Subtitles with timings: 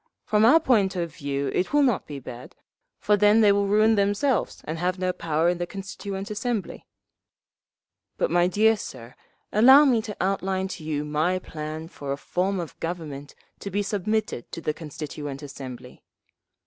[0.25, 2.55] From our point of view it will not be bad,
[2.97, 6.87] for then they will ruin themselves and have no power in the Constituent Assembly….
[8.17, 9.13] "But, my dear sir,
[9.51, 13.83] allow me to outline to you my plan for a form of Government to be
[13.83, 16.03] submitted to the Constituent Assembly.